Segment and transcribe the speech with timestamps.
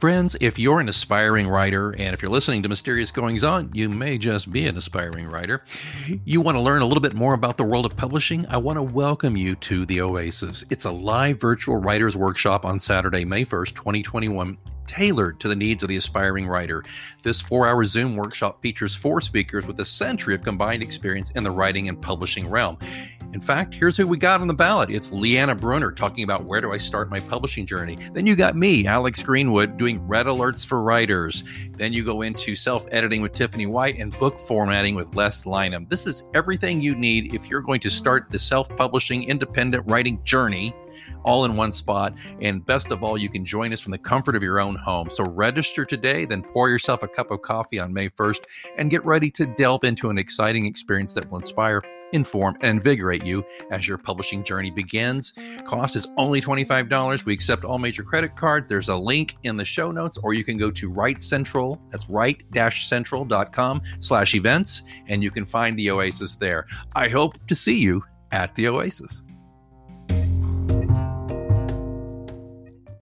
[0.00, 3.88] Friends, if you're an aspiring writer, and if you're listening to Mysterious Goings On, you
[3.88, 5.64] may just be an aspiring writer.
[6.26, 8.44] You want to learn a little bit more about the world of publishing?
[8.48, 10.64] I want to welcome you to the Oasis.
[10.68, 15.82] It's a live virtual writers workshop on Saturday, May 1st, 2021 tailored to the needs
[15.82, 16.84] of the aspiring writer.
[17.22, 21.42] This four hour Zoom workshop features four speakers with a century of combined experience in
[21.42, 22.78] the writing and publishing realm.
[23.32, 24.90] In fact, here's who we got on the ballot.
[24.90, 27.98] It's Leanna Brunner talking about where do I start my publishing journey.
[28.12, 31.44] Then you got me, Alex Greenwood, doing red alerts for writers.
[31.72, 35.88] Then you go into self editing with Tiffany White and book formatting with Les Lynam.
[35.88, 40.22] This is everything you need if you're going to start the self publishing independent writing
[40.24, 40.74] journey
[41.24, 42.14] all in one spot.
[42.40, 45.10] And best of all, you can join us from the comfort of your own home.
[45.10, 48.44] So register today, then pour yourself a cup of coffee on May 1st
[48.78, 53.24] and get ready to delve into an exciting experience that will inspire inform, and invigorate
[53.24, 55.32] you as your publishing journey begins.
[55.64, 57.24] Cost is only $25.
[57.24, 58.68] We accept all major credit cards.
[58.68, 61.80] There's a link in the show notes, or you can go to Write Central.
[61.90, 66.66] That's write-central.com slash events, and you can find the Oasis there.
[66.94, 69.22] I hope to see you at the Oasis.